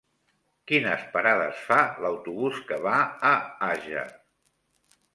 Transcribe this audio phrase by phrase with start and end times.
[0.71, 2.97] Quines parades fa l'autobús que va
[3.33, 3.35] a
[3.73, 4.11] Àger?